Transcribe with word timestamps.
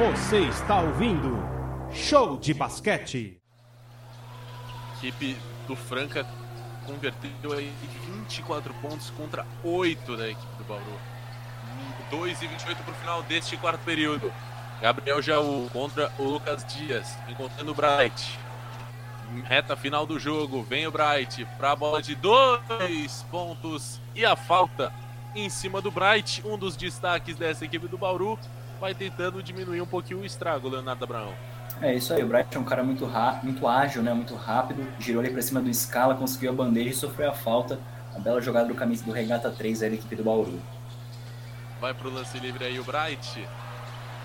Você 0.00 0.38
está 0.38 0.80
ouvindo 0.80 1.36
Show 1.92 2.38
de 2.38 2.54
Basquete. 2.54 3.38
Equipe 4.96 5.36
do 5.66 5.76
Franca 5.76 6.26
converteu 6.86 7.52
aí 7.52 7.70
24 8.26 8.72
pontos 8.80 9.10
contra 9.10 9.46
8 9.62 10.16
da 10.16 10.30
equipe 10.30 10.56
do 10.56 10.64
Bauru. 10.64 10.98
2 12.10 12.40
e 12.40 12.46
28 12.46 12.82
para 12.82 12.92
o 12.92 12.94
final 12.94 13.22
deste 13.24 13.58
quarto 13.58 13.84
período. 13.84 14.32
Gabriel 14.80 15.20
Jaú 15.20 15.68
contra 15.70 16.10
o 16.18 16.24
Lucas 16.24 16.64
Dias, 16.64 17.14
encontrando 17.28 17.72
o 17.72 17.74
Bright. 17.74 18.38
Reta 19.44 19.76
final 19.76 20.06
do 20.06 20.18
jogo, 20.18 20.62
vem 20.62 20.86
o 20.86 20.90
Bright 20.90 21.44
para 21.58 21.72
a 21.72 21.76
bola 21.76 22.00
de 22.00 22.14
dois 22.14 23.22
pontos 23.30 24.00
e 24.14 24.24
a 24.24 24.34
falta 24.34 24.94
em 25.34 25.50
cima 25.50 25.82
do 25.82 25.90
Bright, 25.90 26.42
um 26.46 26.56
dos 26.56 26.74
destaques 26.74 27.36
dessa 27.36 27.66
equipe 27.66 27.86
do 27.86 27.98
Bauru, 27.98 28.38
vai 28.80 28.94
tentando 28.94 29.42
diminuir 29.42 29.82
um 29.82 29.86
pouquinho 29.86 30.20
o 30.20 30.24
estrago, 30.24 30.68
Leonardo 30.68 31.04
Abraão. 31.04 31.34
É 31.82 31.94
isso 31.94 32.12
aí, 32.12 32.24
o 32.24 32.26
Bright 32.26 32.56
é 32.56 32.58
um 32.58 32.64
cara 32.64 32.82
muito, 32.82 33.08
muito 33.42 33.68
ágil, 33.68 34.02
né, 34.02 34.12
muito 34.12 34.34
rápido, 34.34 34.86
girou 34.98 35.22
ali 35.22 35.30
para 35.30 35.42
cima 35.42 35.60
do 35.60 35.72
Scala, 35.72 36.14
conseguiu 36.14 36.50
a 36.50 36.54
bandeja 36.54 36.90
e 36.90 36.94
sofreu 36.94 37.30
a 37.30 37.34
falta. 37.34 37.78
A 38.14 38.18
bela 38.18 38.40
jogada 38.40 38.66
do 38.66 38.74
camisa 38.74 39.04
do 39.04 39.12
Regata 39.12 39.50
3 39.50 39.82
aí 39.82 39.90
da 39.90 39.94
equipe 39.94 40.16
do 40.16 40.24
Bauru. 40.24 40.60
Vai 41.80 41.94
pro 41.94 42.10
lance 42.10 42.38
livre 42.38 42.64
aí 42.64 42.78
o 42.80 42.84
Bright. 42.84 43.46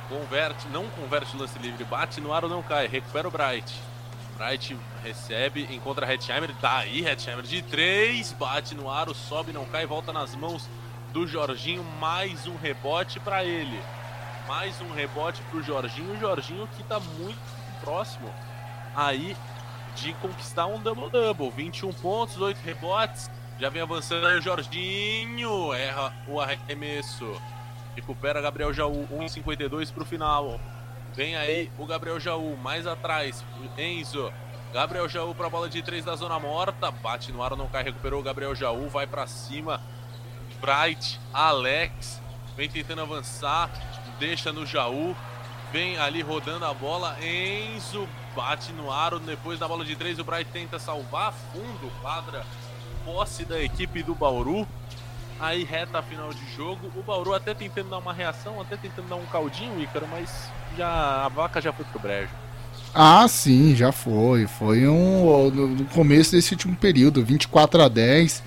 Converte, 0.10 0.68
não 0.70 0.88
converte 0.90 1.36
o 1.36 1.40
lance 1.40 1.58
livre, 1.60 1.84
bate 1.84 2.20
no 2.20 2.34
aro, 2.34 2.50
não 2.50 2.64
cai, 2.64 2.88
recupera 2.88 3.28
o 3.28 3.32
Bright. 3.32 3.80
Bright 4.38 4.78
recebe, 5.04 5.68
encontra 5.72 6.12
Hetzheimer, 6.12 6.54
tá 6.60 6.86
Hetzheimer 6.86 7.44
de 7.44 7.62
3, 7.62 8.34
bate 8.34 8.76
no 8.76 8.90
aro, 8.90 9.14
sobe, 9.14 9.54
não 9.54 9.66
cai, 9.66 9.86
volta 9.86 10.12
nas 10.12 10.36
mãos 10.36 10.68
do 11.14 11.26
Jorginho, 11.26 11.84
mais 12.00 12.46
um 12.46 12.58
rebote 12.58 13.20
para 13.20 13.46
ele. 13.46 13.80
Mais 14.48 14.80
um 14.80 14.92
rebote 14.94 15.42
pro 15.50 15.64
Jorginho, 15.64 16.20
Jorginho 16.20 16.68
que 16.78 16.84
tá 16.84 17.00
muito 17.00 17.40
próximo 17.82 18.32
aí 18.96 19.36
de 19.96 20.14
conquistar 20.16 20.68
um 20.68 20.80
double-double. 20.80 21.50
21 21.50 21.92
pontos, 21.94 22.40
8 22.40 22.58
rebotes, 22.64 23.32
já 23.60 23.70
vem 23.70 23.82
avançando 23.82 24.28
aí 24.28 24.38
o 24.38 24.42
Jorginho, 24.42 25.74
erra 25.74 26.14
o 26.28 26.40
arremesso. 26.40 27.42
Recupera 27.96 28.42
Gabriel 28.42 28.74
Jaú, 28.74 29.08
1,52 29.12 29.92
para 29.92 30.04
o 30.04 30.06
final. 30.06 30.60
Vem 31.16 31.36
aí 31.36 31.72
o 31.80 31.86
Gabriel 31.86 32.20
Jaú, 32.20 32.58
mais 32.58 32.86
atrás, 32.86 33.44
Enzo. 33.78 34.32
Gabriel 34.74 35.08
Jaú 35.08 35.34
para 35.34 35.48
a 35.48 35.50
bola 35.50 35.70
de 35.70 35.82
três 35.82 36.04
da 36.04 36.16
zona 36.16 36.38
morta. 36.38 36.92
Bate 36.92 37.32
no 37.32 37.42
ar, 37.42 37.56
não 37.56 37.68
cai, 37.68 37.84
recuperou 37.84 38.20
o 38.20 38.24
Gabriel 38.24 38.54
Jaú, 38.54 38.90
vai 38.90 39.08
para 39.08 39.26
cima. 39.26 39.82
Bright, 40.60 41.20
Alex, 41.34 42.22
vem 42.58 42.70
tentando 42.70 43.02
avançar, 43.02 43.70
deixa 44.20 44.52
no 44.52 44.66
Jaú. 44.66 45.16
Vem 45.72 45.98
ali 45.98 46.22
rodando 46.22 46.66
a 46.66 46.74
bola. 46.74 47.18
Enzo 47.22 48.08
bate 48.36 48.72
no 48.74 48.92
aro. 48.92 49.20
Depois 49.20 49.60
da 49.60 49.68
bola 49.68 49.84
de 49.84 49.96
três, 49.96 50.20
o 50.20 50.24
Bright 50.24 50.50
tenta 50.52 50.80
salvar 50.80 51.34
fundo, 51.52 51.92
quadra 52.02 52.46
posse 53.06 53.46
da 53.46 53.62
equipe 53.62 54.02
do 54.04 54.16
Bauru. 54.16 54.68
Aí 55.40 55.64
reta 55.64 56.02
final 56.02 56.34
de 56.34 56.56
jogo, 56.56 56.90
o 56.96 57.04
Bauru 57.04 57.34
até 57.34 57.54
tentando 57.54 57.90
dar 57.90 57.98
uma 57.98 58.14
reação, 58.14 58.62
até 58.62 58.78
tentando 58.78 59.10
dar 59.10 59.18
um 59.18 59.26
caldinho, 59.26 59.82
Ícaro, 59.82 60.08
mas 60.10 60.50
já 60.78 61.26
a 61.26 61.30
vaca 61.30 61.60
já 61.62 61.74
foi 61.74 61.86
pro 61.86 62.00
brejo. 62.00 62.30
Ah, 62.94 63.28
sim, 63.28 63.76
já 63.76 63.92
foi. 63.92 64.48
Foi 64.48 64.88
um 64.88 65.50
no 65.52 65.86
começo 65.86 66.32
desse 66.32 66.54
último 66.54 66.76
período, 66.78 67.24
24 67.24 67.84
a 67.84 67.90
10. 67.90 68.42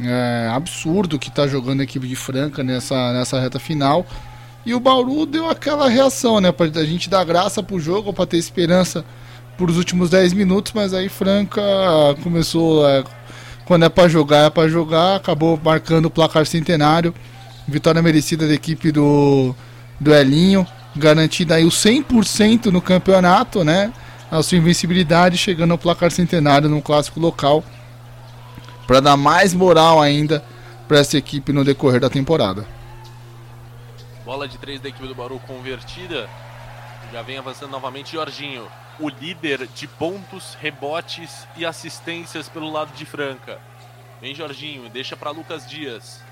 É 0.00 0.50
absurdo 0.52 1.18
que 1.18 1.30
tá 1.30 1.46
jogando 1.46 1.80
a 1.80 1.84
equipe 1.84 2.06
de 2.06 2.16
Franca 2.16 2.64
nessa, 2.64 3.12
nessa 3.12 3.40
reta 3.40 3.60
final. 3.60 4.04
E 4.66 4.74
o 4.74 4.80
Bauru 4.80 5.24
deu 5.24 5.48
aquela 5.48 5.88
reação, 5.88 6.40
né? 6.40 6.50
Pra 6.50 6.66
gente 6.84 7.08
dar 7.08 7.24
graça 7.24 7.62
pro 7.62 7.78
jogo, 7.78 8.12
para 8.12 8.26
ter 8.26 8.36
esperança 8.36 9.04
por 9.56 9.70
os 9.70 9.76
últimos 9.76 10.10
10 10.10 10.32
minutos, 10.32 10.72
mas 10.74 10.92
aí 10.92 11.08
Franca 11.08 11.62
começou 12.24 12.86
é, 12.86 13.04
quando 13.64 13.84
é 13.84 13.88
para 13.88 14.08
jogar, 14.08 14.46
é 14.46 14.50
para 14.50 14.68
jogar. 14.68 15.14
Acabou 15.14 15.58
marcando 15.62 16.06
o 16.06 16.10
placar 16.10 16.44
centenário. 16.46 17.14
Vitória 17.68 18.02
merecida 18.02 18.44
da 18.44 18.54
equipe 18.54 18.90
do, 18.90 19.54
do 20.00 20.12
Elinho. 20.12 20.66
Garantida 20.96 21.54
aí 21.54 21.64
o 21.64 21.68
100% 21.68 22.66
no 22.66 22.82
campeonato, 22.82 23.62
né? 23.62 23.92
A 24.28 24.42
sua 24.42 24.58
invencibilidade 24.58 25.38
chegando 25.38 25.70
ao 25.70 25.78
placar 25.78 26.10
centenário 26.10 26.68
no 26.68 26.82
clássico 26.82 27.20
local. 27.20 27.62
Para 28.84 28.98
dar 28.98 29.16
mais 29.16 29.54
moral 29.54 30.02
ainda 30.02 30.42
para 30.88 30.98
essa 30.98 31.16
equipe 31.16 31.52
no 31.52 31.64
decorrer 31.64 32.00
da 32.00 32.10
temporada. 32.10 32.75
Bola 34.26 34.48
de 34.48 34.58
três 34.58 34.80
da 34.80 34.88
equipe 34.88 35.06
do 35.06 35.14
Bauru 35.14 35.38
convertida. 35.46 36.28
Já 37.12 37.22
vem 37.22 37.38
avançando 37.38 37.70
novamente 37.70 38.14
Jorginho 38.14 38.68
o 38.98 39.08
líder 39.08 39.68
de 39.68 39.86
pontos, 39.86 40.54
rebotes 40.54 41.46
e 41.56 41.64
assistências 41.64 42.48
pelo 42.48 42.68
lado 42.68 42.92
de 42.92 43.06
Franca. 43.06 43.60
Vem 44.20 44.34
Jorginho, 44.34 44.88
deixa 44.88 45.16
para 45.16 45.30
Lucas 45.30 45.64
Dias. 45.70 46.24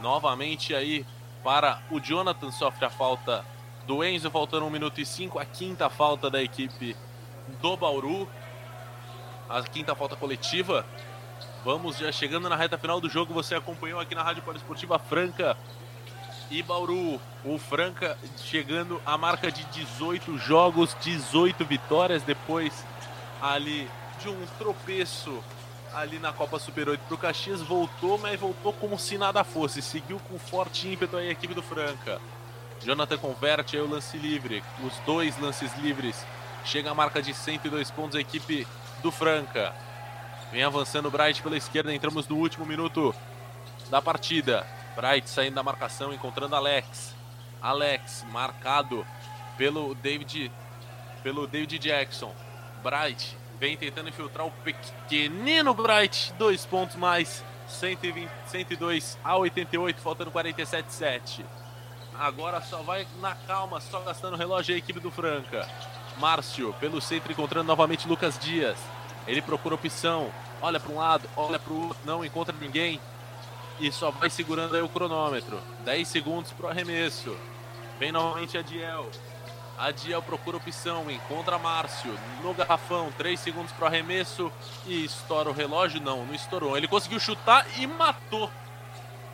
Novamente 0.00 0.72
aí 0.72 1.04
para 1.42 1.82
o 1.90 1.98
Jonathan, 1.98 2.52
sofre 2.52 2.84
a 2.84 2.90
falta 2.90 3.44
do 3.88 4.04
Enzo, 4.04 4.30
faltando 4.30 4.64
1 4.64 4.70
minuto 4.70 5.00
e 5.00 5.04
5, 5.04 5.36
a 5.40 5.44
quinta 5.44 5.90
falta 5.90 6.30
da 6.30 6.40
equipe 6.40 6.96
do 7.60 7.76
Bauru. 7.76 8.28
A 9.48 9.64
quinta 9.64 9.96
falta 9.96 10.14
coletiva. 10.14 10.86
Vamos 11.64 11.98
já 11.98 12.12
chegando 12.12 12.48
na 12.48 12.54
reta 12.54 12.78
final 12.78 13.00
do 13.00 13.08
jogo, 13.08 13.34
você 13.34 13.56
acompanhou 13.56 13.98
aqui 13.98 14.14
na 14.14 14.22
Rádio 14.22 14.44
Poliesportiva 14.44 14.96
Franca 14.96 15.56
e 16.50 16.62
Bauru. 16.62 17.20
O 17.44 17.58
Franca 17.58 18.16
chegando 18.38 19.00
à 19.04 19.16
marca 19.16 19.50
de 19.50 19.64
18 19.64 20.38
jogos, 20.38 20.96
18 21.00 21.64
vitórias 21.64 22.22
depois 22.22 22.84
ali 23.40 23.88
de 24.20 24.28
um 24.28 24.46
tropeço 24.58 25.42
ali 25.94 26.18
na 26.18 26.32
Copa 26.32 26.58
Super 26.58 26.90
8 26.90 27.00
para 27.06 27.14
o 27.14 27.18
Caxias, 27.18 27.62
voltou, 27.62 28.18
mas 28.18 28.38
voltou 28.38 28.72
como 28.74 28.98
se 28.98 29.16
nada 29.16 29.42
fosse, 29.42 29.80
seguiu 29.80 30.20
com 30.20 30.38
forte 30.38 30.88
ímpeto 30.88 31.16
aí 31.16 31.28
a 31.28 31.32
equipe 31.32 31.54
do 31.54 31.62
Franca. 31.62 32.20
Jonathan 32.82 33.16
converte 33.16 33.76
aí 33.76 33.82
o 33.82 33.88
lance 33.88 34.18
livre, 34.18 34.62
os 34.84 34.98
dois 35.06 35.38
lances 35.38 35.74
livres, 35.78 36.26
chega 36.64 36.90
à 36.90 36.94
marca 36.94 37.22
de 37.22 37.32
102 37.32 37.90
pontos 37.90 38.16
a 38.16 38.20
equipe 38.20 38.66
do 39.02 39.10
Franca. 39.10 39.74
Vem 40.52 40.62
avançando 40.62 41.06
o 41.06 41.10
Bright 41.10 41.42
pela 41.42 41.56
esquerda, 41.56 41.94
entramos 41.94 42.28
no 42.28 42.36
último 42.36 42.66
minuto 42.66 43.14
da 43.88 44.02
partida. 44.02 44.66
Bright 44.96 45.28
saindo 45.28 45.54
da 45.54 45.62
marcação, 45.62 46.12
encontrando 46.12 46.56
Alex. 46.56 47.14
Alex 47.60 48.24
marcado 48.30 49.06
pelo 49.58 49.94
David 49.94 50.50
pelo 51.22 51.46
David 51.46 51.78
Jackson. 51.78 52.34
Bright 52.82 53.36
vem 53.58 53.76
tentando 53.76 54.08
infiltrar 54.08 54.46
o 54.46 54.50
pequenino 54.50 55.74
Bright, 55.74 56.32
dois 56.34 56.64
pontos 56.64 56.96
mais, 56.96 57.44
120, 57.68 58.30
102 58.46 59.18
a 59.24 59.36
88, 59.36 60.00
faltando 60.00 60.30
47,7. 60.30 61.44
Agora 62.18 62.62
só 62.62 62.82
vai 62.82 63.06
na 63.20 63.34
calma, 63.34 63.80
só 63.80 64.00
gastando 64.00 64.34
o 64.34 64.36
relógio 64.36 64.74
a 64.74 64.78
equipe 64.78 65.00
do 65.00 65.10
Franca. 65.10 65.68
Márcio 66.18 66.74
pelo 66.80 67.00
centro 67.00 67.30
encontrando 67.30 67.66
novamente 67.66 68.08
Lucas 68.08 68.38
Dias. 68.38 68.78
Ele 69.26 69.42
procura 69.42 69.74
opção, 69.74 70.32
olha 70.62 70.80
para 70.80 70.92
um 70.92 70.96
lado, 70.96 71.28
olha 71.36 71.58
para 71.58 71.72
o 71.72 71.88
outro, 71.88 71.98
não 72.06 72.24
encontra 72.24 72.54
ninguém 72.58 73.00
e 73.80 73.92
só 73.92 74.10
vai 74.10 74.30
segurando 74.30 74.76
aí 74.76 74.82
o 74.82 74.88
cronômetro. 74.88 75.60
10 75.84 76.08
segundos 76.08 76.52
pro 76.52 76.68
arremesso. 76.68 77.36
Vem 77.98 78.12
novamente 78.12 78.56
a 78.56 78.62
Diel. 78.62 79.08
A 79.78 79.90
Diel 79.90 80.22
procura 80.22 80.56
opção, 80.56 81.10
encontra 81.10 81.58
Márcio 81.58 82.12
no 82.42 82.54
garrafão, 82.54 83.12
3 83.18 83.38
segundos 83.38 83.72
pro 83.72 83.86
arremesso 83.86 84.50
e 84.86 85.04
estoura 85.04 85.50
o 85.50 85.52
relógio. 85.52 86.00
Não, 86.00 86.24
não 86.24 86.34
estourou. 86.34 86.76
Ele 86.76 86.88
conseguiu 86.88 87.20
chutar 87.20 87.66
e 87.78 87.86
matou. 87.86 88.50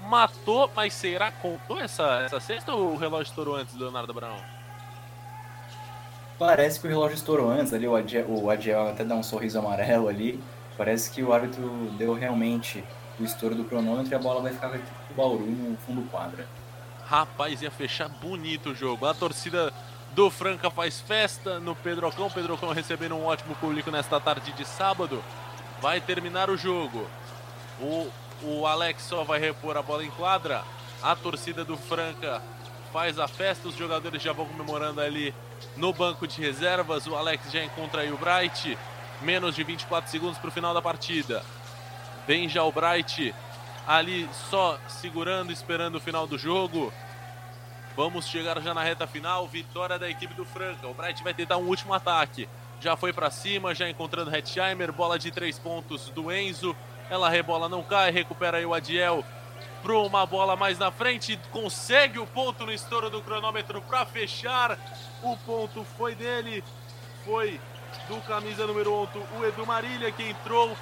Matou, 0.09 0.69
mas 0.75 0.95
será 0.95 1.31
contou 1.31 1.79
essa, 1.79 2.23
essa 2.25 2.41
cesta 2.41 2.75
ou 2.75 2.95
o 2.95 2.97
relógio 2.97 3.31
estourou 3.31 3.55
antes, 3.55 3.77
Leonardo 3.77 4.13
Brown? 4.13 4.37
Parece 6.39 6.81
que 6.81 6.89
o 6.89 6.91
relógio 6.91 7.15
estourou 7.15 7.49
antes 7.49 7.73
ali, 7.73 7.87
o 7.87 7.95
Adiel, 7.95 8.27
o 8.29 8.51
Adiel 8.51 8.89
até 8.89 9.05
dá 9.05 9.15
um 9.15 9.23
sorriso 9.23 9.61
amarelo 9.61 10.09
ali. 10.09 10.43
Parece 10.77 11.09
que 11.13 11.23
o 11.23 11.33
árbitro 11.33 11.69
deu 11.97 12.15
realmente 12.15 12.83
o 13.19 13.25
estouro 13.25 13.55
do 13.55 13.65
cronômetro 13.65 14.13
e 14.13 14.15
a 14.15 14.19
bola 14.19 14.41
vai 14.41 14.53
ficar 14.53 14.71
com 14.71 14.79
o 14.79 15.15
Bauru 15.17 15.47
no 15.47 15.77
fundo 15.79 16.03
quadra. 16.11 16.47
Rapaz, 17.07 17.61
ia 17.61 17.71
fechar 17.71 18.09
bonito 18.09 18.71
o 18.71 18.75
jogo. 18.75 19.07
A 19.07 19.15
torcida 19.15 19.73
do 20.15 20.31
Franca 20.31 20.71
faz 20.71 21.01
festa 21.01 21.59
no 21.59 21.75
Pedrocão. 21.75 22.31
Pedrocão 22.31 22.73
recebendo 22.73 23.15
um 23.15 23.25
ótimo 23.25 23.55
público 23.57 23.91
nesta 23.91 24.21
tarde 24.21 24.53
de 24.53 24.65
sábado. 24.65 25.23
Vai 25.81 26.01
terminar 26.01 26.49
o 26.49 26.57
jogo. 26.57 27.07
O, 27.81 28.09
o 28.43 28.67
Alex 28.67 29.03
só 29.03 29.25
vai 29.25 29.39
repor 29.39 29.77
a 29.77 29.83
bola 29.83 30.05
em 30.05 30.11
quadra. 30.11 30.65
A 31.03 31.17
torcida 31.17 31.65
do 31.65 31.77
Franca 31.77 32.41
faz 32.93 33.19
a 33.19 33.27
festa. 33.27 33.69
Os 33.69 33.77
jogadores 33.77 34.23
já 34.23 34.33
vão 34.33 34.47
comemorando 34.47 35.01
ali 35.01 35.35
no 35.77 35.93
banco 35.93 36.27
de 36.27 36.41
reservas. 36.41 37.07
O 37.07 37.17
Alex 37.17 37.51
já 37.51 37.65
encontra 37.65 38.03
aí 38.03 38.13
o 38.13 38.19
Bright. 38.19 38.79
Menos 39.21 39.55
de 39.55 39.63
24 39.65 40.11
segundos 40.11 40.39
para 40.39 40.49
o 40.49 40.53
final 40.53 40.73
da 40.73 40.83
partida. 40.83 41.45
Vem 42.27 42.49
já 42.49 42.63
o 42.63 42.73
Bright 42.73 43.35
ali 43.87 44.29
só 44.49 44.79
segurando, 44.89 45.53
esperando 45.53 45.97
o 45.97 46.01
final 46.01 46.27
do 46.27 46.39
jogo. 46.39 46.93
Vamos 47.97 48.27
chegar 48.27 48.61
já 48.61 48.73
na 48.73 48.83
reta 48.83 49.07
final. 49.07 49.47
Vitória 49.47 49.99
da 49.99 50.09
equipe 50.09 50.33
do 50.35 50.45
Franca. 50.45 50.87
O 50.87 50.95
Bright 50.95 51.23
vai 51.23 51.35
tentar 51.35 51.57
um 51.57 51.67
último 51.67 51.93
ataque. 51.93 52.49
Já 52.81 52.97
foi 52.97 53.13
para 53.13 53.31
cima, 53.31 53.75
já 53.75 53.89
encontrando 53.89 54.35
Hetzheimer. 54.35 54.93
Bola 54.93 55.19
de 55.19 55.31
três 55.31 55.59
pontos 55.59 56.09
do 56.11 56.33
Enzo. 56.33 56.75
Ela 57.11 57.29
rebola, 57.29 57.69
não 57.69 57.83
cai. 57.83 58.11
Recupera 58.11 58.59
aí 58.59 58.67
o 58.67 58.73
Adiel 58.73 59.25
para 59.83 59.99
uma 59.99 60.25
bola 60.25 60.57
mais 60.57 60.79
na 60.79 60.91
frente. 60.91 61.39
Consegue 61.51 62.19
o 62.19 62.27
ponto 62.27 62.65
no 62.65 62.73
estouro 62.73 63.11
do 63.11 63.21
cronômetro 63.21 63.83
para 63.83 64.07
fechar. 64.07 64.79
O 65.23 65.37
ponto 65.39 65.85
foi 65.99 66.15
dele. 66.15 66.65
Foi 67.25 67.61
do 68.09 68.21
camisa 68.23 68.67
número 68.67 68.93
8, 68.93 69.23
o 69.39 69.45
Edu 69.45 69.67
Marília, 69.67 70.11
que 70.11 70.23
entrou. 70.23 70.75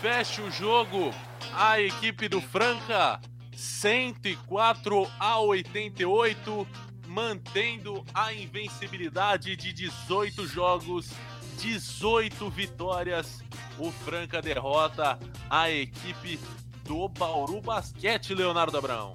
Fecha 0.00 0.42
o 0.42 0.50
jogo. 0.50 1.12
A 1.52 1.78
equipe 1.78 2.26
do 2.26 2.40
Franca 2.40 3.20
104 3.54 5.10
a 5.18 5.38
88, 5.40 6.66
mantendo 7.06 8.02
a 8.14 8.32
invencibilidade 8.32 9.54
de 9.56 9.74
18 9.74 10.46
jogos, 10.46 11.10
18 11.58 12.48
vitórias. 12.48 13.42
O 13.78 13.90
Franca 13.90 14.40
derrota 14.40 15.18
a 15.50 15.70
equipe 15.70 16.40
do 16.84 17.06
Bauru 17.06 17.60
Basquete, 17.60 18.34
Leonardo 18.34 18.78
Abrão. 18.78 19.12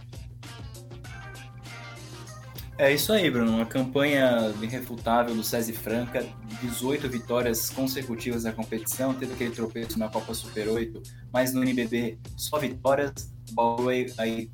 É 2.77 2.93
isso 2.93 3.13
aí, 3.13 3.31
Bruno. 3.31 3.53
Uma 3.53 3.65
campanha 3.65 4.53
irrefutável 4.61 5.33
do 5.33 5.41
César 5.41 5.71
Franca, 5.73 6.27
18 6.61 7.07
vitórias 7.07 7.69
consecutivas 7.69 8.43
na 8.43 8.51
competição. 8.51 9.13
Teve 9.13 9.33
aquele 9.33 9.51
tropeço 9.51 9.97
na 9.97 10.09
Copa 10.09 10.33
Super 10.33 10.67
8, 10.67 11.01
mas 11.31 11.53
no 11.53 11.63
NBB 11.63 12.19
só 12.35 12.59
vitórias. 12.59 13.33
Bauru 13.51 13.87
aí, 13.87 14.13
aí 14.17 14.51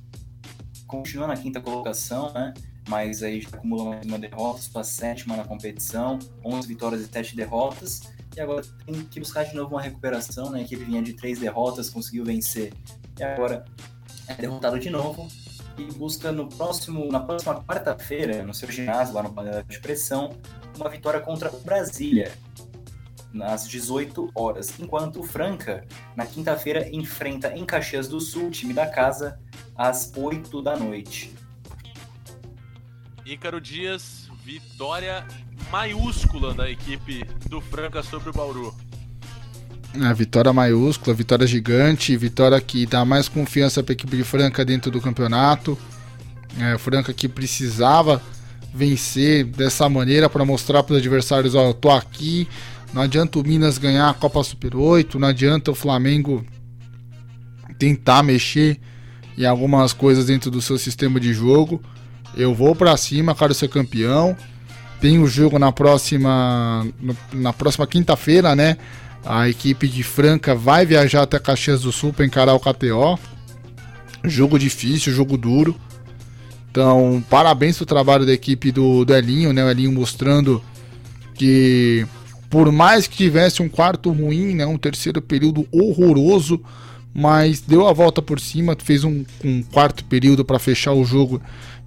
continua 0.86 1.26
na 1.26 1.36
quinta 1.36 1.60
colocação, 1.60 2.32
né? 2.32 2.54
Mas 2.88 3.24
aí 3.24 3.42
já 3.42 3.50
acumula 3.50 3.86
mais 3.86 4.06
uma 4.06 4.20
derrota, 4.20 4.62
sua 4.62 4.84
sétima 4.84 5.36
na 5.36 5.44
competição, 5.44 6.20
11 6.46 6.68
vitórias 6.68 7.02
e 7.02 7.08
7 7.08 7.36
derrotas. 7.36 8.02
E 8.36 8.40
agora 8.40 8.62
tem 8.86 9.04
que 9.04 9.20
buscar 9.20 9.46
de 9.46 9.56
novo 9.56 9.74
uma 9.74 9.82
recuperação, 9.82 10.52
né? 10.52 10.64
Que 10.64 10.76
ele 10.76 10.86
vinha 10.86 11.02
de 11.02 11.14
três 11.14 11.40
derrotas, 11.40 11.90
conseguiu 11.90 12.24
vencer. 12.24 12.72
E 13.18 13.24
agora 13.24 13.66
é 14.28 14.36
derrotado 14.36 14.78
de 14.78 14.92
novo 14.92 15.28
e 15.78 15.86
busca 15.94 16.32
no 16.32 16.48
próximo, 16.48 17.12
na 17.12 17.20
próxima 17.20 17.64
quarta-feira, 17.64 18.44
no 18.44 18.54
seu 18.54 18.70
ginásio, 18.72 19.14
lá 19.14 19.24
no 19.24 19.34
panela 19.34 19.64
de 19.64 19.80
pressão, 19.80 20.36
uma 20.76 20.90
vitória 20.90 21.20
contra 21.20 21.54
o 21.54 21.60
Brasília, 21.60 22.32
às 23.42 23.68
18 23.68 24.32
horas, 24.36 24.80
enquanto 24.80 25.22
o 25.22 25.24
Franca, 25.24 25.86
na 26.16 26.26
quinta-feira, 26.26 26.90
enfrenta 26.92 27.56
em 27.56 27.66
Caxias 27.66 28.08
do 28.08 28.20
Sul, 28.20 28.52
time 28.52 28.74
da 28.74 28.88
casa, 28.88 29.40
às 29.76 30.12
8 30.16 30.62
da 30.62 30.76
noite. 30.76 31.34
Ícaro 33.26 33.62
Dias, 33.62 34.30
vitória 34.44 35.26
maiúscula 35.70 36.54
da 36.54 36.70
equipe 36.70 37.24
do 37.48 37.62
Franca 37.62 38.04
sobre 38.04 38.30
o 38.30 38.34
Bauru. 38.34 38.76
A 40.00 40.14
vitória 40.14 40.54
maiúscula, 40.54 41.14
vitória 41.14 41.46
gigante, 41.46 42.16
vitória 42.16 42.60
que 42.62 42.86
dá 42.86 43.04
mais 43.04 43.28
confiança 43.28 43.84
para 43.84 43.92
a 43.92 43.96
equipe 43.96 44.16
de 44.16 44.24
Franca 44.24 44.64
dentro 44.64 44.90
do 44.90 45.02
campeonato. 45.02 45.78
É, 46.60 46.78
Franca 46.78 47.14
que 47.14 47.28
precisava 47.28 48.22
vencer 48.74 49.44
dessa 49.44 49.90
maneira 49.90 50.30
para 50.30 50.46
mostrar 50.46 50.84
para 50.84 50.94
os 50.94 51.00
adversários: 51.00 51.56
ó, 51.56 51.68
eu 51.68 51.74
tô 51.74 51.90
aqui, 51.90 52.48
não 52.94 53.02
adianta 53.02 53.38
o 53.38 53.44
Minas 53.44 53.78
ganhar 53.78 54.10
a 54.10 54.14
Copa 54.14 54.42
Super 54.44 54.76
8, 54.76 55.20
não 55.20 55.28
adianta 55.28 55.72
o 55.72 55.76
Flamengo 55.76 56.46
tentar 57.78 58.24
mexer 58.24 58.80
em 59.38 59.46
algumas 59.46 59.92
coisas 59.92 60.26
dentro 60.26 60.50
do 60.50 60.62
seu 60.62 60.78
sistema 60.78 61.20
de 61.20 61.34
jogo. 61.34 61.82
Eu 62.36 62.54
vou 62.54 62.76
para 62.76 62.96
cima, 62.96 63.36
quero 63.36 63.54
ser 63.54 63.68
campeão. 63.68 64.38
Tem 65.02 65.20
o 65.20 65.28
jogo 65.28 65.58
na 65.58 65.72
próxima 65.72 66.88
na 67.34 67.52
próxima 67.52 67.88
quinta-feira, 67.88 68.56
né? 68.56 68.78
A 69.26 69.48
equipe 69.48 69.88
de 69.88 70.04
Franca 70.04 70.56
vai 70.56 70.86
viajar 70.86 71.24
até 71.24 71.38
Caxias 71.38 71.82
do 71.82 71.92
Sul 71.92 72.12
para 72.12 72.26
encarar 72.26 72.54
o 72.54 72.60
KTO. 72.60 73.20
Jogo 74.24 74.58
difícil, 74.58 75.14
jogo 75.14 75.38
duro. 75.38 75.76
Então, 76.70 77.24
parabéns 77.30 77.78
pro 77.78 77.86
trabalho 77.86 78.26
da 78.26 78.34
equipe 78.34 78.72
do, 78.72 79.04
do 79.04 79.14
Elinho, 79.14 79.52
né? 79.52 79.64
O 79.64 79.70
Elinho 79.70 79.92
mostrando 79.92 80.62
que 81.36 82.08
por 82.52 82.70
mais 82.70 83.08
que 83.08 83.16
tivesse 83.16 83.62
um 83.62 83.70
quarto 83.70 84.12
ruim, 84.12 84.54
né, 84.56 84.66
um 84.66 84.78
terceiro 84.78 85.22
período 85.22 85.66
horroroso, 85.72 86.62
mas 87.14 87.62
deu 87.62 87.88
a 87.88 87.94
volta 87.94 88.22
por 88.22 88.42
cima, 88.42 88.76
fez 88.78 89.06
um, 89.06 89.24
um 89.44 89.64
quarto 89.64 90.04
período 90.04 90.44
para 90.44 90.60
fechar 90.60 90.92
o 90.92 91.06
jogo 91.06 91.42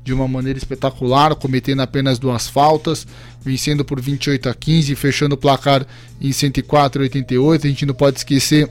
de 0.04 0.12
uma 0.12 0.28
maneira 0.28 0.58
espetacular, 0.58 1.34
cometendo 1.34 1.80
apenas 1.80 2.18
duas 2.18 2.46
faltas, 2.46 3.06
vencendo 3.42 3.84
por 3.84 3.98
28 3.98 4.50
a 4.50 4.54
15, 4.54 4.94
fechando 4.94 5.34
o 5.34 5.38
placar 5.38 5.86
em 6.20 6.30
104 6.30 7.00
a 7.00 7.04
88. 7.04 7.66
A 7.66 7.70
gente 7.70 7.86
não 7.86 7.94
pode 7.94 8.18
esquecer 8.18 8.70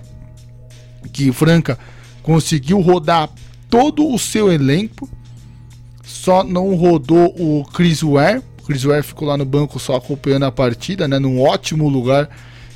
que 1.11 1.31
Franca 1.31 1.77
conseguiu 2.21 2.79
rodar 2.79 3.29
todo 3.67 4.07
o 4.07 4.19
seu 4.19 4.51
elenco, 4.51 5.09
só 6.03 6.43
não 6.43 6.75
rodou 6.75 7.33
o 7.37 7.65
Chris 7.65 8.03
Ware, 8.03 8.43
o 8.61 8.65
Chris 8.65 8.83
Ware 8.83 9.03
ficou 9.03 9.27
lá 9.27 9.35
no 9.35 9.43
banco 9.43 9.79
só 9.79 9.95
acompanhando 9.95 10.43
a 10.43 10.51
partida, 10.51 11.07
né? 11.07 11.17
Num 11.17 11.41
ótimo 11.41 11.89
lugar, 11.89 12.29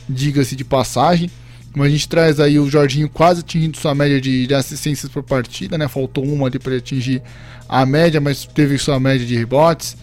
diga-se 0.09 0.55
de 0.55 0.65
passagem. 0.65 1.29
A 1.75 1.89
gente 1.89 2.07
traz 2.09 2.39
aí 2.39 2.59
o 2.59 2.69
Jorginho 2.69 3.09
quase 3.09 3.41
atingindo 3.41 3.77
sua 3.77 3.93
média 3.93 4.19
de, 4.19 4.47
de 4.47 4.53
assistências 4.53 5.11
por 5.11 5.23
partida, 5.23 5.77
né? 5.77 5.87
Faltou 5.87 6.23
uma 6.25 6.47
ali 6.47 6.57
para 6.57 6.75
atingir 6.75 7.21
a 7.67 7.85
média, 7.85 8.19
mas 8.19 8.45
teve 8.45 8.77
sua 8.77 8.99
média 8.99 9.25
de 9.25 9.35
rebotes. 9.35 9.95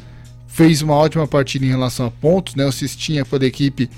Fez 0.46 0.82
uma 0.82 0.94
ótima 0.94 1.26
partida 1.26 1.64
em 1.64 1.69
relação 1.69 2.06
a 2.06 2.11
pontos, 2.11 2.55
né? 2.55 2.64
O 2.64 2.72
Cistinha 2.72 3.25
pela 3.25 3.44
equipe 3.44 3.90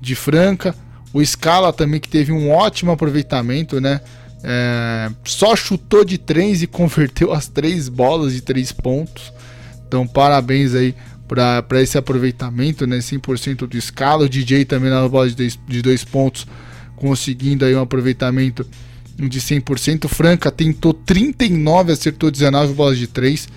de 0.00 0.14
Franca. 0.14 0.74
O 1.12 1.24
Scala 1.24 1.72
também 1.72 2.00
que 2.00 2.08
teve 2.08 2.32
um 2.32 2.50
ótimo 2.50 2.90
aproveitamento, 2.90 3.80
né? 3.80 4.00
É, 4.42 5.10
só 5.24 5.54
chutou 5.54 6.04
de 6.04 6.18
três 6.18 6.62
e 6.62 6.66
converteu 6.68 7.32
as 7.32 7.46
três 7.46 7.88
bolas 7.88 8.32
de 8.32 8.40
três 8.40 8.72
pontos. 8.72 9.32
Então, 9.86 10.06
parabéns 10.06 10.74
aí 10.74 10.94
para 11.28 11.80
esse 11.80 11.96
aproveitamento, 11.96 12.86
né? 12.86 12.98
100% 12.98 13.66
do 13.66 13.76
escala. 13.76 14.24
O 14.24 14.28
DJ 14.28 14.64
também 14.64 14.90
na 14.90 15.06
bola 15.08 15.28
de 15.28 15.36
dois, 15.36 15.58
de 15.68 15.82
dois 15.82 16.04
pontos, 16.04 16.46
conseguindo 17.02 17.64
aí 17.64 17.74
um 17.74 17.80
aproveitamento 17.80 18.64
de 19.18 19.40
100%. 19.40 20.06
Franca 20.06 20.52
tentou 20.52 20.94
39, 20.94 21.92
acertou 21.92 22.30
19 22.30 22.74
bolas 22.74 22.96
de 22.96 23.08
3. 23.08 23.48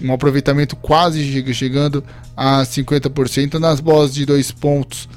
Um 0.00 0.12
aproveitamento 0.12 0.76
quase 0.76 1.42
chegando 1.52 2.04
a 2.36 2.62
50%. 2.62 3.54
Nas 3.54 3.80
bolas 3.80 4.14
de 4.14 4.24
dois 4.24 4.52
pontos, 4.52 5.08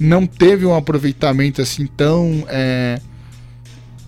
não 0.00 0.26
teve 0.26 0.64
um 0.64 0.74
aproveitamento 0.74 1.60
assim 1.60 1.86
tão 1.86 2.46
é, 2.48 2.98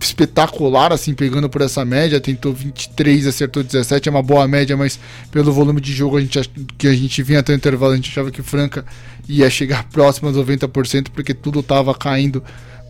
espetacular, 0.00 0.90
assim, 0.90 1.12
pegando 1.12 1.50
por 1.50 1.61
essa 1.61 1.85
média. 1.85 2.18
Tentou 2.21 2.54
23, 2.54 3.26
acertou 3.26 3.62
17, 3.62 4.09
é 4.09 4.11
uma 4.11 4.23
boa 4.23 4.49
média, 4.49 4.78
mas 4.78 4.99
pelo 5.30 5.52
volume 5.52 5.80
de 5.80 5.92
jogo 5.92 6.16
a 6.16 6.23
gente, 6.23 6.40
que 6.78 6.87
a 6.88 6.94
gente 6.94 7.23
vinha 7.23 7.40
até 7.40 7.52
o 7.52 7.56
intervalo, 7.56 7.92
a 7.92 7.97
gente 7.97 8.09
achava 8.09 8.30
que 8.30 8.40
Franca 8.40 8.83
ia 9.28 9.50
chegar 9.50 9.85
próximo 9.92 10.30
a 10.30 10.33
90%, 10.33 11.09
porque 11.12 11.35
tudo 11.35 11.61
estava 11.61 11.94
caindo 11.94 12.42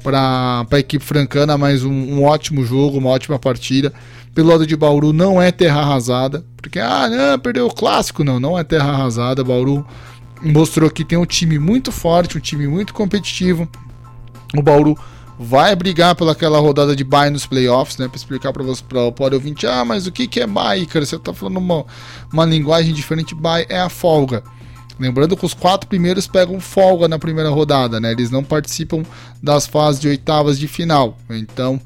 para 0.02 0.66
a 0.70 0.78
equipe 0.78 1.04
francana, 1.04 1.56
mas 1.56 1.84
um, 1.84 1.92
um, 1.92 2.24
ótimo 2.24 2.64
jogo, 2.64 2.98
uma 2.98 3.10
ótima 3.10 3.38
partida. 3.38 3.92
Pelo 4.34 4.48
lado 4.48 4.66
de 4.66 4.76
Bauru 4.76 5.12
não 5.12 5.40
é 5.40 5.50
terra 5.50 5.80
arrasada, 5.80 6.44
porque 6.56 6.78
ah, 6.78 7.08
não, 7.08 7.38
perdeu 7.38 7.66
o 7.66 7.74
clássico, 7.74 8.24
não, 8.24 8.38
não 8.38 8.58
é 8.58 8.64
terra 8.64 8.90
arrasada. 8.90 9.44
Bauru 9.44 9.86
mostrou 10.42 10.90
que 10.90 11.04
tem 11.04 11.18
um 11.18 11.26
time 11.26 11.58
muito 11.58 11.92
forte, 11.92 12.38
um 12.38 12.40
time 12.40 12.66
muito 12.66 12.94
competitivo. 12.94 13.68
O 14.56 14.62
Bauru 14.62 14.96
vai 15.38 15.74
brigar 15.74 16.14
pelaquela 16.14 16.58
rodada 16.58 16.94
de 16.94 17.02
bye 17.02 17.30
nos 17.30 17.46
playoffs, 17.46 17.96
né? 17.96 18.08
Para 18.08 18.16
explicar 18.16 18.52
para 18.52 18.62
você, 18.62 18.82
para 18.86 19.00
o 19.00 19.34
ouvinte, 19.34 19.66
ah, 19.66 19.84
mas 19.84 20.06
o 20.06 20.12
que, 20.12 20.26
que 20.26 20.40
é 20.40 20.46
bye, 20.46 20.84
cara? 20.86 21.04
Você 21.04 21.18
tá 21.18 21.32
falando 21.32 21.56
uma, 21.56 21.84
uma 22.32 22.44
linguagem 22.44 22.92
diferente. 22.92 23.34
Bye 23.34 23.66
é 23.68 23.80
a 23.80 23.88
folga. 23.88 24.42
Lembrando 25.00 25.34
que 25.34 25.46
os 25.46 25.54
quatro 25.54 25.88
primeiros 25.88 26.26
pegam 26.26 26.60
folga 26.60 27.08
na 27.08 27.18
primeira 27.18 27.48
rodada, 27.48 27.98
né? 27.98 28.12
Eles 28.12 28.30
não 28.30 28.44
participam 28.44 29.02
das 29.42 29.66
fases 29.66 29.98
de 29.98 30.08
oitavas 30.08 30.58
de 30.58 30.68
final. 30.68 31.16
Então, 31.30 31.80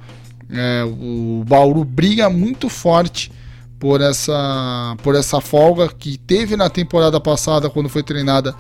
é, 0.50 0.82
o 0.84 1.44
Bauru 1.46 1.84
briga 1.84 2.28
muito 2.28 2.68
forte 2.68 3.30
por 3.78 4.00
essa, 4.00 4.96
por 5.00 5.14
essa 5.14 5.40
folga 5.40 5.88
que 5.88 6.18
teve 6.18 6.56
na 6.56 6.68
temporada 6.68 7.20
passada 7.20 7.70
quando 7.70 7.88
foi 7.88 8.02
treinada 8.02 8.52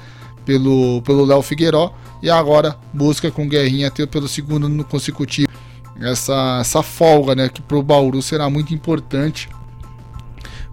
pelo 0.44 1.02
pelo 1.02 1.24
Léo 1.24 1.40
Figueiró 1.40 1.92
e 2.22 2.30
agora 2.30 2.76
busca 2.92 3.30
com 3.30 3.48
Guerrinha 3.48 3.90
ter 3.90 4.06
pelo 4.06 4.28
segundo 4.28 4.66
ano 4.66 4.84
consecutivo 4.84 5.48
essa, 6.00 6.58
essa 6.60 6.82
folga, 6.82 7.34
né? 7.34 7.48
Que 7.48 7.60
para 7.60 7.76
o 7.76 7.82
Bauru 7.82 8.22
será 8.22 8.48
muito 8.48 8.72
importante 8.72 9.48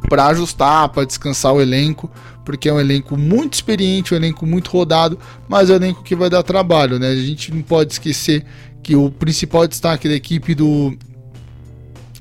para 0.07 0.27
ajustar, 0.27 0.89
para 0.89 1.05
descansar 1.05 1.53
o 1.53 1.61
elenco, 1.61 2.09
porque 2.43 2.69
é 2.69 2.73
um 2.73 2.79
elenco 2.79 3.17
muito 3.17 3.53
experiente, 3.53 4.13
um 4.13 4.17
elenco 4.17 4.45
muito 4.45 4.69
rodado, 4.71 5.17
mas 5.47 5.69
é 5.69 5.73
um 5.73 5.75
elenco 5.77 6.03
que 6.03 6.15
vai 6.15 6.29
dar 6.29 6.43
trabalho, 6.43 6.99
né? 6.99 7.09
A 7.09 7.15
gente 7.15 7.53
não 7.53 7.61
pode 7.61 7.93
esquecer 7.93 8.45
que 8.81 8.95
o 8.95 9.11
principal 9.11 9.67
destaque 9.67 10.07
da 10.07 10.15
equipe 10.15 10.55
do 10.55 10.97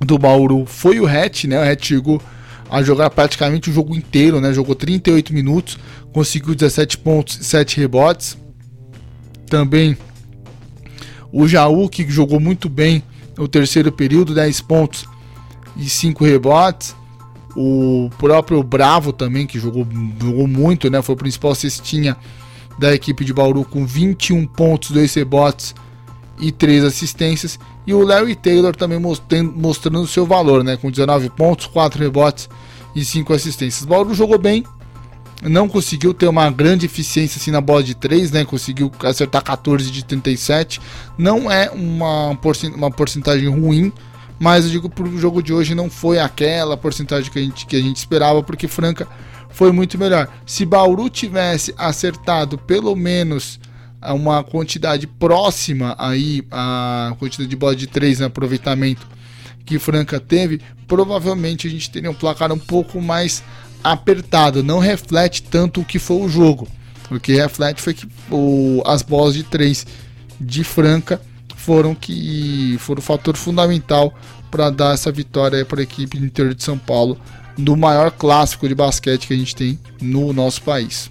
do 0.01 0.17
Bauru 0.17 0.65
foi 0.65 0.99
o 0.99 1.07
Hatch, 1.07 1.45
né? 1.45 1.59
O 1.59 1.71
Hatch 1.71 1.89
chegou 1.89 2.23
a 2.71 2.83
jogar 2.83 3.11
praticamente 3.11 3.69
o 3.69 3.73
jogo 3.73 3.95
inteiro, 3.95 4.41
né? 4.41 4.53
Jogou 4.53 4.75
38 4.75 5.35
minutos, 5.35 5.79
conseguiu 6.13 6.55
17 6.55 6.99
pontos 6.99 7.39
e 7.39 7.45
7 7.45 7.79
rebotes. 7.79 8.39
Também 9.47 9.97
o 11.33 11.47
Jaú, 11.47 11.89
que 11.89 12.09
jogou 12.09 12.41
muito 12.41 12.69
bem 12.69 13.03
no 13.37 13.47
terceiro 13.47 13.93
período, 13.93 14.35
10 14.35 14.61
pontos 14.63 15.05
e 15.77 15.89
5 15.89 16.25
rebotes. 16.25 16.95
O 17.57 18.09
próprio 18.19 18.63
Bravo 18.63 19.13
também, 19.13 19.47
que 19.47 19.59
jogou, 19.59 19.87
jogou 20.21 20.47
muito, 20.47 20.89
né? 20.89 21.03
Foi 21.03 21.15
o 21.15 21.19
principal 21.19 21.55
cestinha 21.55 22.17
da 22.79 22.95
equipe 22.95 23.25
de 23.25 23.33
Bauru 23.33 23.65
com 23.65 23.85
21 23.85 24.47
pontos, 24.47 24.91
2 24.93 25.15
rebotes 25.15 25.75
e 26.41 26.53
3 26.53 26.85
assistências. 26.85 27.59
E 27.87 27.93
o 27.93 28.03
Larry 28.03 28.37
Taylor 28.37 28.75
também 28.75 28.99
mostrando 28.99 30.07
seu 30.07 30.25
valor, 30.25 30.63
né? 30.63 30.77
Com 30.77 30.91
19 30.91 31.29
pontos, 31.31 31.67
4 31.67 32.01
rebotes 32.03 32.49
e 32.95 33.05
5 33.05 33.33
assistências. 33.33 33.85
Bauru 33.85 34.15
jogou 34.15 34.39
bem, 34.39 34.65
não 35.43 35.69
conseguiu 35.69 36.15
ter 36.15 36.29
uma 36.29 36.51
grande 36.51 36.87
eficiência 36.87 37.39
assim 37.39 37.51
na 37.51 37.61
bola 37.61 37.83
de 37.83 37.95
3, 37.95 38.31
né? 38.31 38.45
Conseguiu 38.45 38.93
acertar 39.03 39.43
14 39.43 39.91
de 39.91 40.05
37. 40.05 40.81
Não 41.19 41.51
é 41.51 41.71
uma 41.71 42.37
porcentagem 42.91 43.49
ruim, 43.49 43.93
mas 44.41 44.65
eu 44.65 44.71
digo 44.71 44.89
pro 44.89 45.19
jogo 45.19 45.43
de 45.43 45.53
hoje 45.53 45.75
não 45.75 45.91
foi 45.91 46.19
aquela 46.19 46.75
porcentagem 46.75 47.31
que 47.31 47.39
a 47.39 47.43
gente, 47.43 47.67
que 47.67 47.77
a 47.77 47.81
gente 47.81 47.99
esperava, 47.99 48.43
porque 48.43 48.67
Franca 48.67 49.07
foi 49.51 49.71
muito 49.71 49.99
melhor. 49.99 50.29
Se 50.47 50.65
Bauru 50.65 51.11
tivesse 51.11 51.75
acertado 51.77 52.57
pelo 52.57 52.97
menos 52.97 53.61
uma 54.03 54.43
quantidade 54.43 55.07
próxima 55.07 55.95
aí 55.99 56.43
a 56.51 57.15
quantidade 57.19 57.51
de 57.51 57.55
bola 57.55 57.77
de 57.77 57.87
3 57.87 58.21
no 58.21 58.27
aproveitamento 58.27 59.07
que 59.67 59.79
Franca 59.79 60.19
teve, 60.19 60.59
provavelmente 60.89 61.69
a 61.69 61.71
gente 61.71 61.91
teria 61.91 62.11
um 62.11 62.15
placar 62.15 62.51
um 62.51 62.59
pouco 62.59 62.99
mais 62.99 63.45
apertado. 63.85 64.63
Não 64.63 64.79
reflete 64.79 65.43
tanto 65.43 65.83
o 65.83 65.85
que 65.85 65.99
foi 65.99 66.17
o 66.17 66.29
jogo. 66.31 66.67
O 67.11 67.21
que 67.21 67.35
reflete 67.35 67.83
foi 67.83 67.93
que 67.93 68.09
o, 68.31 68.83
as 68.87 69.03
bolas 69.03 69.35
de 69.35 69.43
3 69.43 69.87
de 70.41 70.65
Franca 70.65 71.21
foram 71.61 71.95
que 71.95 72.77
foram 72.79 73.03
fator 73.03 73.37
fundamental 73.37 74.15
para 74.51 74.71
dar 74.71 74.95
essa 74.95 75.13
vitória 75.13 75.65
para 75.65 75.81
a 75.81 75.83
equipe 75.83 76.19
do 76.19 76.25
interior 76.27 76.55
de 76.55 76.65
São 76.65 76.79
Paulo 76.79 77.19
do 77.57 77.77
maior 77.77 78.11
clássico 78.11 78.67
de 78.67 78.75
basquete 78.75 79.27
que 79.27 79.35
a 79.35 79.37
gente 79.37 79.55
tem 79.55 79.79
no 80.01 80.33
nosso 80.33 80.63
país. 80.63 81.11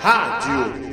Rádio. 0.00 0.92